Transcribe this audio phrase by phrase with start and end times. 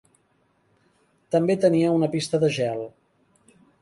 [1.35, 2.83] També tenia una pista de gel.